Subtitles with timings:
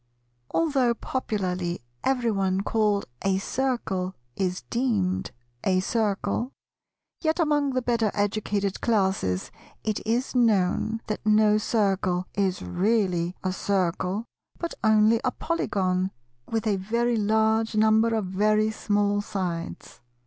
[0.49, 5.29] Although popularly everyone called a Circle is deemed
[5.63, 6.53] a Circle,
[7.21, 9.51] yet among the better educated Classes
[9.83, 14.25] it is known that no Circle is really a Circle,
[14.57, 16.09] but only a Polygon
[16.49, 20.01] with a very large number of very small sides.